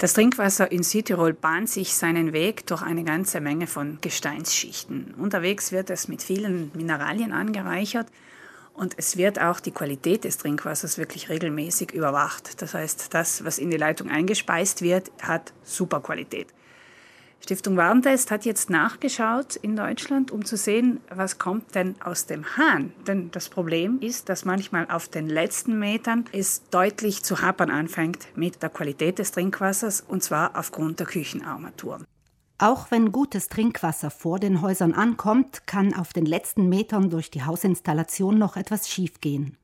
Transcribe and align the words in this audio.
Das 0.00 0.14
Trinkwasser 0.14 0.72
in 0.72 0.82
Südtirol 0.82 1.34
bahnt 1.34 1.68
sich 1.68 1.94
seinen 1.94 2.32
Weg 2.32 2.66
durch 2.66 2.80
eine 2.80 3.04
ganze 3.04 3.38
Menge 3.42 3.66
von 3.66 3.98
Gesteinsschichten. 4.00 5.12
Unterwegs 5.18 5.72
wird 5.72 5.90
es 5.90 6.08
mit 6.08 6.22
vielen 6.22 6.72
Mineralien 6.74 7.34
angereichert 7.34 8.06
und 8.72 8.94
es 8.96 9.18
wird 9.18 9.38
auch 9.38 9.60
die 9.60 9.72
Qualität 9.72 10.24
des 10.24 10.38
Trinkwassers 10.38 10.96
wirklich 10.96 11.28
regelmäßig 11.28 11.92
überwacht. 11.92 12.62
Das 12.62 12.72
heißt, 12.72 13.12
das, 13.12 13.44
was 13.44 13.58
in 13.58 13.70
die 13.70 13.76
Leitung 13.76 14.08
eingespeist 14.08 14.80
wird, 14.80 15.12
hat 15.20 15.52
super 15.64 16.00
Qualität. 16.00 16.46
Stiftung 17.42 17.76
Warentest 17.76 18.30
hat 18.30 18.44
jetzt 18.44 18.68
nachgeschaut 18.68 19.56
in 19.56 19.74
Deutschland, 19.74 20.30
um 20.30 20.44
zu 20.44 20.56
sehen, 20.56 21.00
was 21.08 21.38
kommt 21.38 21.74
denn 21.74 21.94
aus 22.04 22.26
dem 22.26 22.44
Hahn. 22.56 22.92
Denn 23.06 23.30
das 23.32 23.48
Problem 23.48 23.98
ist, 24.00 24.28
dass 24.28 24.44
manchmal 24.44 24.86
auf 24.90 25.08
den 25.08 25.28
letzten 25.28 25.78
Metern 25.78 26.26
es 26.32 26.62
deutlich 26.70 27.22
zu 27.22 27.40
hapern 27.40 27.70
anfängt 27.70 28.26
mit 28.36 28.62
der 28.62 28.68
Qualität 28.68 29.18
des 29.18 29.32
Trinkwassers 29.32 30.04
und 30.06 30.22
zwar 30.22 30.56
aufgrund 30.56 31.00
der 31.00 31.06
Küchenarmaturen. 31.06 32.04
Auch 32.58 32.90
wenn 32.90 33.10
gutes 33.10 33.48
Trinkwasser 33.48 34.10
vor 34.10 34.38
den 34.38 34.60
Häusern 34.60 34.92
ankommt, 34.92 35.66
kann 35.66 35.94
auf 35.94 36.12
den 36.12 36.26
letzten 36.26 36.68
Metern 36.68 37.08
durch 37.08 37.30
die 37.30 37.42
Hausinstallation 37.42 38.38
noch 38.38 38.56
etwas 38.56 38.86
schiefgehen. 38.86 39.56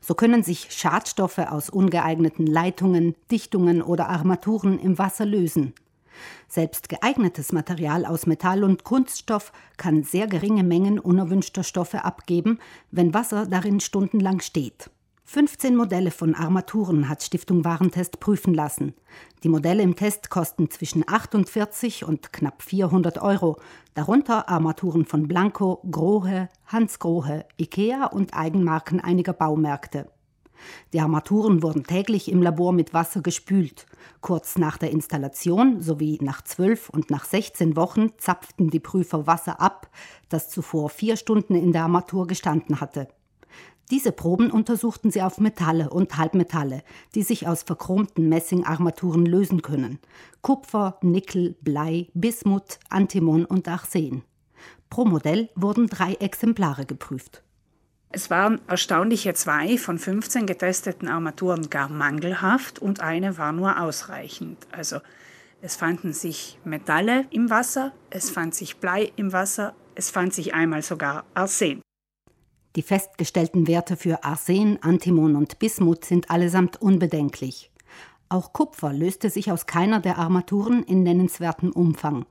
So 0.00 0.14
können 0.14 0.42
sich 0.42 0.66
Schadstoffe 0.70 1.38
aus 1.38 1.70
ungeeigneten 1.70 2.48
Leitungen, 2.48 3.14
Dichtungen 3.30 3.82
oder 3.82 4.08
Armaturen 4.08 4.80
im 4.80 4.98
Wasser 4.98 5.26
lösen. 5.26 5.74
Selbst 6.48 6.88
geeignetes 6.88 7.52
Material 7.52 8.06
aus 8.06 8.26
Metall 8.26 8.64
und 8.64 8.84
Kunststoff 8.84 9.52
kann 9.76 10.02
sehr 10.02 10.26
geringe 10.26 10.64
Mengen 10.64 10.98
unerwünschter 10.98 11.62
Stoffe 11.62 12.04
abgeben, 12.04 12.58
wenn 12.90 13.14
Wasser 13.14 13.46
darin 13.46 13.80
stundenlang 13.80 14.40
steht. 14.40 14.90
15 15.32 15.76
Modelle 15.76 16.10
von 16.10 16.34
Armaturen 16.34 17.08
hat 17.08 17.22
Stiftung 17.22 17.64
Warentest 17.64 18.18
prüfen 18.18 18.52
lassen. 18.52 18.94
Die 19.44 19.48
Modelle 19.48 19.80
im 19.80 19.94
Test 19.94 20.28
kosten 20.28 20.70
zwischen 20.70 21.08
48 21.08 22.04
und 22.04 22.32
knapp 22.32 22.62
400 22.62 23.22
Euro, 23.22 23.56
darunter 23.94 24.48
Armaturen 24.48 25.04
von 25.04 25.28
Blanco, 25.28 25.82
Grohe, 25.88 26.48
Hans 26.66 26.98
Grohe, 26.98 27.44
Ikea 27.58 28.06
und 28.06 28.34
Eigenmarken 28.34 28.98
einiger 28.98 29.32
Baumärkte. 29.32 30.10
Die 30.92 31.00
Armaturen 31.00 31.62
wurden 31.62 31.84
täglich 31.84 32.30
im 32.30 32.42
Labor 32.42 32.72
mit 32.72 32.94
Wasser 32.94 33.22
gespült. 33.22 33.86
Kurz 34.20 34.58
nach 34.58 34.76
der 34.78 34.90
Installation 34.90 35.80
sowie 35.80 36.18
nach 36.20 36.42
zwölf 36.42 36.88
und 36.90 37.10
nach 37.10 37.24
16 37.24 37.76
Wochen 37.76 38.10
zapften 38.18 38.70
die 38.70 38.80
Prüfer 38.80 39.26
Wasser 39.26 39.60
ab, 39.60 39.90
das 40.28 40.48
zuvor 40.48 40.90
vier 40.90 41.16
Stunden 41.16 41.54
in 41.54 41.72
der 41.72 41.82
Armatur 41.84 42.26
gestanden 42.26 42.80
hatte. 42.80 43.08
Diese 43.90 44.12
Proben 44.12 44.52
untersuchten 44.52 45.10
sie 45.10 45.20
auf 45.20 45.40
Metalle 45.40 45.90
und 45.90 46.16
Halbmetalle, 46.16 46.82
die 47.16 47.22
sich 47.22 47.48
aus 47.48 47.64
verchromten 47.64 48.28
Messingarmaturen 48.28 49.26
lösen 49.26 49.62
können. 49.62 49.98
Kupfer, 50.42 50.98
Nickel, 51.02 51.56
Blei, 51.60 52.06
Bismut, 52.14 52.78
Antimon 52.88 53.44
und 53.44 53.66
Arsen. 53.66 54.22
Pro 54.90 55.04
Modell 55.04 55.50
wurden 55.56 55.88
drei 55.88 56.14
Exemplare 56.14 56.86
geprüft. 56.86 57.42
Es 58.12 58.28
waren 58.28 58.60
erstaunliche 58.66 59.34
zwei 59.34 59.78
von 59.78 59.96
15 59.96 60.44
getesteten 60.44 61.06
Armaturen 61.06 61.70
gar 61.70 61.88
mangelhaft 61.88 62.80
und 62.80 63.00
eine 63.00 63.38
war 63.38 63.52
nur 63.52 63.80
ausreichend. 63.80 64.58
Also 64.72 64.98
es 65.62 65.76
fanden 65.76 66.12
sich 66.12 66.58
Metalle 66.64 67.26
im 67.30 67.50
Wasser, 67.50 67.92
es 68.10 68.28
fand 68.28 68.54
sich 68.54 68.78
Blei 68.78 69.12
im 69.14 69.32
Wasser, 69.32 69.74
es 69.94 70.10
fand 70.10 70.34
sich 70.34 70.54
einmal 70.54 70.82
sogar 70.82 71.24
Arsen. 71.34 71.82
Die 72.74 72.82
festgestellten 72.82 73.68
Werte 73.68 73.96
für 73.96 74.24
Arsen, 74.24 74.82
Antimon 74.82 75.36
und 75.36 75.60
Bismut 75.60 76.04
sind 76.04 76.30
allesamt 76.30 76.82
unbedenklich. 76.82 77.70
Auch 78.28 78.52
Kupfer 78.52 78.92
löste 78.92 79.30
sich 79.30 79.52
aus 79.52 79.66
keiner 79.66 80.00
der 80.00 80.18
Armaturen 80.18 80.82
in 80.82 81.04
nennenswertem 81.04 81.70
Umfang. 81.70 82.26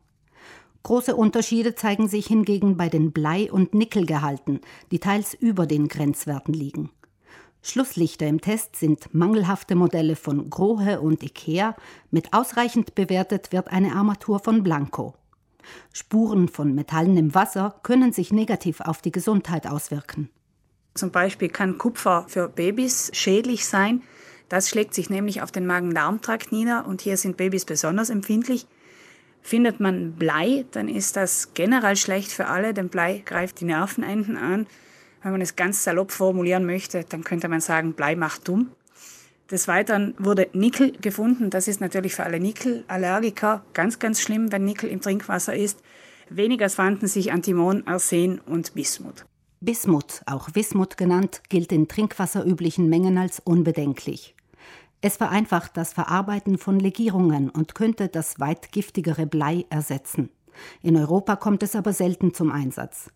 Große 0.83 1.15
Unterschiede 1.15 1.75
zeigen 1.75 2.07
sich 2.07 2.27
hingegen 2.27 2.77
bei 2.77 2.89
den 2.89 3.11
Blei- 3.11 3.51
und 3.51 3.73
Nickelgehalten, 3.73 4.61
die 4.91 4.99
teils 4.99 5.33
über 5.33 5.65
den 5.65 5.87
Grenzwerten 5.87 6.53
liegen. 6.53 6.89
Schlusslichter 7.61 8.25
im 8.25 8.39
Test 8.39 8.77
sind 8.77 9.13
mangelhafte 9.13 9.75
Modelle 9.75 10.15
von 10.15 10.49
Grohe 10.49 11.01
und 11.01 11.23
Ikea, 11.23 11.75
mit 12.09 12.33
ausreichend 12.33 12.95
bewertet 12.95 13.51
wird 13.51 13.67
eine 13.67 13.93
Armatur 13.93 14.39
von 14.39 14.63
Blanco. 14.63 15.15
Spuren 15.91 16.47
von 16.47 16.73
Metallen 16.73 17.17
im 17.17 17.35
Wasser 17.35 17.75
können 17.83 18.13
sich 18.13 18.31
negativ 18.31 18.79
auf 18.79 19.01
die 19.01 19.11
Gesundheit 19.11 19.67
auswirken. 19.67 20.29
Zum 20.95 21.11
Beispiel 21.11 21.49
kann 21.49 21.77
Kupfer 21.77 22.25
für 22.27 22.49
Babys 22.49 23.11
schädlich 23.13 23.65
sein. 23.65 24.01
Das 24.47 24.69
schlägt 24.69 24.93
sich 24.93 25.09
nämlich 25.09 25.41
auf 25.41 25.51
den 25.51 25.67
Magen-Darm-Trakt 25.67 26.51
nieder 26.51 26.87
und 26.87 27.01
hier 27.01 27.17
sind 27.17 27.37
Babys 27.37 27.65
besonders 27.65 28.09
empfindlich. 28.09 28.65
Findet 29.41 29.79
man 29.79 30.13
Blei, 30.13 30.65
dann 30.71 30.87
ist 30.87 31.15
das 31.15 31.53
generell 31.53 31.95
schlecht 31.95 32.31
für 32.31 32.47
alle, 32.47 32.73
denn 32.73 32.89
Blei 32.89 33.23
greift 33.25 33.61
die 33.61 33.65
Nervenenden 33.65 34.37
an. 34.37 34.67
Wenn 35.23 35.31
man 35.31 35.41
es 35.41 35.55
ganz 35.55 35.83
salopp 35.83 36.11
formulieren 36.11 36.65
möchte, 36.65 37.03
dann 37.07 37.23
könnte 37.23 37.47
man 37.47 37.61
sagen, 37.61 37.93
Blei 37.93 38.15
macht 38.15 38.47
dumm. 38.47 38.71
Des 39.51 39.67
Weiteren 39.67 40.13
wurde 40.19 40.47
Nickel 40.53 40.91
gefunden. 40.91 41.49
Das 41.49 41.67
ist 41.67 41.81
natürlich 41.81 42.13
für 42.13 42.23
alle 42.23 42.39
Nickelallergiker 42.39 43.63
ganz, 43.73 43.97
ganz 43.97 44.21
schlimm, 44.21 44.51
wenn 44.51 44.63
Nickel 44.63 44.89
im 44.89 45.01
Trinkwasser 45.01 45.55
ist. 45.55 45.79
Weniger 46.29 46.69
fanden 46.69 47.07
sich 47.07 47.31
Antimon, 47.31 47.87
Arsen 47.87 48.39
und 48.39 48.75
Bismut. 48.75 49.25
Bismut, 49.61 50.21
auch 50.27 50.49
Wismut 50.53 50.97
genannt, 50.97 51.41
gilt 51.49 51.71
in 51.71 51.87
trinkwasserüblichen 51.87 52.87
Mengen 52.87 53.17
als 53.17 53.39
unbedenklich. 53.39 54.35
Es 55.01 55.15
vereinfacht 55.15 55.77
das 55.77 55.93
Verarbeiten 55.93 56.57
von 56.57 56.77
Legierungen 56.77 57.49
und 57.49 57.73
könnte 57.73 58.09
das 58.09 58.39
weit 58.39 58.73
giftigere 58.73 59.25
Blei 59.25 59.65
ersetzen. 59.69 60.29
In 60.81 60.97
Europa 60.97 61.37
kommt 61.37 61.63
es 61.63 61.75
aber 61.75 61.93
selten 61.93 62.33
zum 62.33 62.51
Einsatz. 62.51 63.09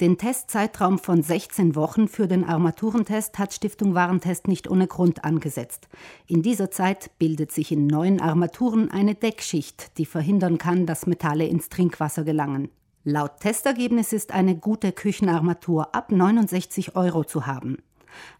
Den 0.00 0.18
Testzeitraum 0.18 0.98
von 0.98 1.22
16 1.22 1.74
Wochen 1.74 2.08
für 2.08 2.26
den 2.26 2.44
Armaturentest 2.44 3.38
hat 3.38 3.54
Stiftung 3.54 3.94
Warentest 3.94 4.48
nicht 4.48 4.70
ohne 4.70 4.86
Grund 4.86 5.24
angesetzt. 5.24 5.88
In 6.26 6.42
dieser 6.42 6.70
Zeit 6.70 7.10
bildet 7.18 7.52
sich 7.52 7.72
in 7.72 7.86
neuen 7.86 8.20
Armaturen 8.20 8.90
eine 8.90 9.14
Deckschicht, 9.14 9.96
die 9.98 10.06
verhindern 10.06 10.58
kann, 10.58 10.84
dass 10.86 11.06
Metalle 11.06 11.46
ins 11.46 11.68
Trinkwasser 11.68 12.24
gelangen. 12.24 12.70
Laut 13.04 13.40
Testergebnis 13.40 14.12
ist 14.12 14.32
eine 14.32 14.56
gute 14.56 14.92
Küchenarmatur 14.92 15.94
ab 15.94 16.12
69 16.12 16.96
Euro 16.96 17.24
zu 17.24 17.46
haben. 17.46 17.78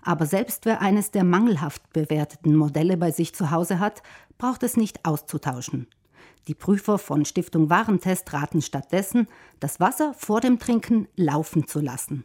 Aber 0.03 0.27
selbst 0.27 0.65
wer 0.65 0.81
eines 0.81 1.11
der 1.11 1.25
mangelhaft 1.25 1.93
bewerteten 1.93 2.55
Modelle 2.55 2.97
bei 2.97 3.11
sich 3.11 3.35
zu 3.35 3.51
Hause 3.51 3.79
hat, 3.79 4.03
braucht 4.39 4.63
es 4.63 4.77
nicht 4.77 5.05
auszutauschen. 5.05 5.89
Die 6.49 6.55
Prüfer 6.55 6.99
von 6.99 7.25
Stiftung 7.25 7.71
Warentest 7.71 8.33
raten 8.33 8.63
stattdessen, 8.63 9.27
das 9.59 9.81
Wasser 9.81 10.15
vor 10.15 10.41
dem 10.41 10.59
Trinken 10.59 11.09
laufen 11.17 11.67
zu 11.67 11.81
lassen. 11.81 12.25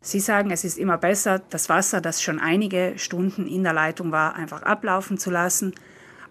Sie 0.00 0.20
sagen, 0.20 0.52
es 0.52 0.62
ist 0.62 0.78
immer 0.78 0.98
besser, 0.98 1.40
das 1.50 1.68
Wasser, 1.68 2.00
das 2.00 2.22
schon 2.22 2.38
einige 2.38 2.94
Stunden 2.96 3.48
in 3.48 3.64
der 3.64 3.72
Leitung 3.72 4.12
war, 4.12 4.36
einfach 4.36 4.62
ablaufen 4.62 5.18
zu 5.18 5.30
lassen. 5.30 5.74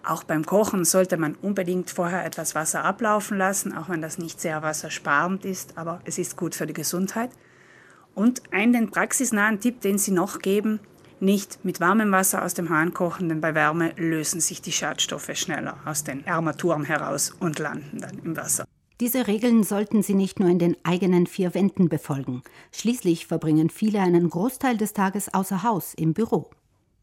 Auch 0.02 0.24
beim 0.24 0.46
Kochen 0.46 0.86
sollte 0.86 1.18
man 1.18 1.34
unbedingt 1.34 1.90
vorher 1.90 2.24
etwas 2.24 2.54
Wasser 2.54 2.84
ablaufen 2.84 3.36
lassen, 3.36 3.76
auch 3.76 3.90
wenn 3.90 4.00
das 4.00 4.16
nicht 4.16 4.40
sehr 4.40 4.62
wassersparend 4.62 5.44
ist, 5.44 5.76
aber 5.76 6.00
es 6.04 6.16
ist 6.16 6.38
gut 6.38 6.54
für 6.54 6.66
die 6.66 6.72
Gesundheit. 6.72 7.30
Und 8.16 8.42
einen 8.50 8.90
praxisnahen 8.90 9.60
Tipp, 9.60 9.82
den 9.82 9.98
Sie 9.98 10.10
noch 10.10 10.38
geben, 10.38 10.80
nicht 11.20 11.62
mit 11.66 11.80
warmem 11.80 12.10
Wasser 12.12 12.42
aus 12.42 12.54
dem 12.54 12.70
Hahn 12.70 12.94
kochen, 12.94 13.28
denn 13.28 13.42
bei 13.42 13.54
Wärme 13.54 13.92
lösen 13.98 14.40
sich 14.40 14.62
die 14.62 14.72
Schadstoffe 14.72 15.30
schneller 15.34 15.76
aus 15.84 16.02
den 16.02 16.26
Armaturen 16.26 16.84
heraus 16.84 17.34
und 17.40 17.58
landen 17.58 18.00
dann 18.00 18.18
im 18.24 18.34
Wasser. 18.34 18.64
Diese 19.00 19.26
Regeln 19.26 19.64
sollten 19.64 20.02
Sie 20.02 20.14
nicht 20.14 20.40
nur 20.40 20.48
in 20.48 20.58
den 20.58 20.78
eigenen 20.82 21.26
vier 21.26 21.52
Wänden 21.52 21.90
befolgen. 21.90 22.42
Schließlich 22.72 23.26
verbringen 23.26 23.68
viele 23.68 24.00
einen 24.00 24.30
Großteil 24.30 24.78
des 24.78 24.94
Tages 24.94 25.34
außer 25.34 25.62
Haus 25.62 25.92
im 25.92 26.14
Büro. 26.14 26.48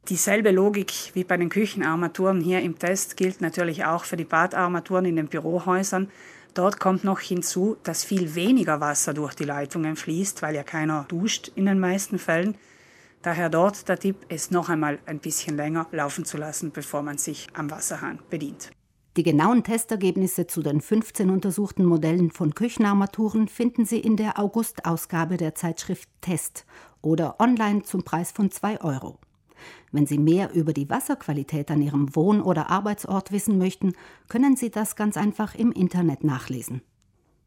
Dieselbe 0.10 0.50
Logik 0.50 1.12
wie 1.14 1.24
bei 1.24 1.38
den 1.38 1.50
Küchenarmaturen 1.50 2.42
hier 2.42 2.62
im 2.62 2.80
Test 2.80 3.18
gilt 3.18 3.40
natürlich 3.40 3.86
auch 3.86 4.04
für 4.04 4.18
die 4.18 4.26
Badarmaturen 4.26 5.06
in 5.06 5.16
den 5.16 5.28
Bürohäusern. 5.28 6.10
Dort 6.54 6.80
kommt 6.80 7.04
noch 7.04 7.20
hinzu, 7.20 7.78
dass 7.84 8.04
viel 8.04 8.36
weniger 8.36 8.80
Wasser 8.80 9.14
durch 9.14 9.34
die 9.34 9.44
Leitungen 9.44 9.96
fließt, 9.96 10.44
weil 10.44 10.54
ja 10.54 10.64
keiner 10.64 11.06
duscht 11.08 11.52
in 11.56 11.66
den 11.66 11.80
meisten 11.80 12.20
Fällen. 12.20 12.56
Daher 13.24 13.50
dort 13.50 13.88
der 13.90 13.98
Tipp, 13.98 14.18
es 14.30 14.52
noch 14.52 14.70
einmal 14.70 15.00
ein 15.06 15.20
bisschen 15.20 15.58
länger 15.58 15.88
laufen 15.92 16.26
zu 16.26 16.38
lassen, 16.38 16.72
bevor 16.72 17.02
man 17.02 17.18
sich 17.18 17.48
am 17.54 17.72
Wasserhahn 17.72 18.20
bedient. 18.30 18.70
Die 19.16 19.24
genauen 19.24 19.64
Testergebnisse 19.64 20.46
zu 20.46 20.62
den 20.62 20.82
15 20.82 21.30
untersuchten 21.30 21.86
Modellen 21.86 22.32
von 22.32 22.54
Küchenarmaturen 22.54 23.48
finden 23.48 23.86
Sie 23.86 24.00
in 24.00 24.18
der 24.18 24.40
August-Ausgabe 24.40 25.38
der 25.38 25.56
Zeitschrift 25.56 26.10
Test 26.22 26.66
oder 27.02 27.40
online 27.40 27.84
zum 27.84 28.04
Preis 28.04 28.32
von 28.32 28.52
2 28.52 28.82
Euro. 28.82 29.20
Wenn 29.92 30.08
Sie 30.08 30.18
mehr 30.18 30.54
über 30.54 30.74
die 30.74 30.90
Wasserqualität 30.90 31.70
an 31.72 31.82
Ihrem 31.82 32.16
Wohn- 32.16 32.42
oder 32.42 32.70
Arbeitsort 32.70 33.32
wissen 33.32 33.58
möchten, 33.58 33.94
können 34.30 34.56
Sie 34.56 34.70
das 34.70 34.96
ganz 34.96 35.18
einfach 35.18 35.56
im 35.56 35.72
Internet 35.72 36.24
nachlesen. 36.24 36.82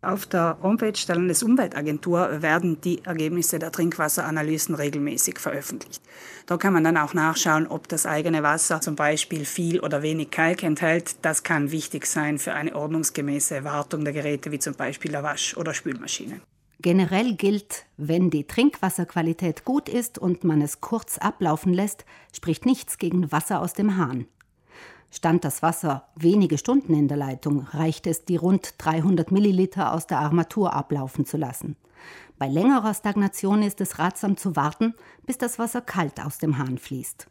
Auf 0.02 0.26
der 0.26 0.58
Homepage 0.62 0.92
der 1.08 1.16
Landesumweltagentur 1.16 2.40
werden 2.40 2.80
die 2.80 3.04
Ergebnisse 3.04 3.58
der 3.58 3.72
Trinkwasseranalysen 3.72 4.76
regelmäßig 4.76 5.40
veröffentlicht. 5.40 6.00
Da 6.46 6.58
kann 6.58 6.74
man 6.74 6.84
dann 6.84 6.96
auch 6.96 7.12
nachschauen, 7.12 7.66
ob 7.66 7.88
das 7.88 8.06
eigene 8.06 8.44
Wasser 8.44 8.80
zum 8.80 8.94
Beispiel 8.94 9.44
viel 9.44 9.80
oder 9.80 10.02
wenig 10.02 10.30
Kalk 10.30 10.62
enthält. 10.62 11.16
Das 11.22 11.42
kann 11.42 11.72
wichtig 11.72 12.06
sein 12.06 12.38
für 12.38 12.52
eine 12.52 12.76
ordnungsgemäße 12.76 13.64
Wartung 13.64 14.04
der 14.04 14.12
Geräte 14.12 14.52
wie 14.52 14.60
zum 14.60 14.74
Beispiel 14.74 15.10
der 15.10 15.24
Wasch- 15.24 15.56
oder 15.56 15.74
Spülmaschine. 15.74 16.40
Generell 16.80 17.34
gilt, 17.34 17.86
wenn 17.96 18.30
die 18.30 18.46
Trinkwasserqualität 18.46 19.64
gut 19.64 19.88
ist 19.88 20.18
und 20.18 20.44
man 20.44 20.60
es 20.60 20.80
kurz 20.80 21.16
ablaufen 21.18 21.72
lässt, 21.72 22.04
spricht 22.34 22.66
nichts 22.66 22.98
gegen 22.98 23.32
Wasser 23.32 23.60
aus 23.60 23.72
dem 23.72 23.96
Hahn. 23.96 24.26
Stand 25.10 25.44
das 25.44 25.62
Wasser 25.62 26.08
wenige 26.14 26.58
Stunden 26.58 26.92
in 26.92 27.08
der 27.08 27.16
Leitung, 27.16 27.60
reicht 27.60 28.06
es, 28.06 28.24
die 28.24 28.36
rund 28.36 28.74
300 28.78 29.30
Milliliter 29.30 29.94
aus 29.94 30.06
der 30.06 30.18
Armatur 30.18 30.74
ablaufen 30.74 31.24
zu 31.24 31.38
lassen. 31.38 31.76
Bei 32.38 32.48
längerer 32.48 32.92
Stagnation 32.92 33.62
ist 33.62 33.80
es 33.80 33.98
ratsam 33.98 34.36
zu 34.36 34.56
warten, 34.56 34.94
bis 35.24 35.38
das 35.38 35.58
Wasser 35.58 35.80
kalt 35.80 36.20
aus 36.20 36.36
dem 36.36 36.58
Hahn 36.58 36.76
fließt. 36.76 37.28